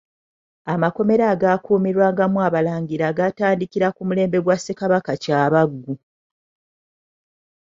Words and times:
Amakomera 0.73 1.23
agaakuumirwangamu 1.33 2.37
Abalangira 2.47 3.07
gaatandikira 3.17 3.87
ku 3.95 4.01
mulembe 4.07 4.37
gwa 4.45 4.55
Ssekabaka 4.57 5.13
Kyabaggu. 5.23 5.93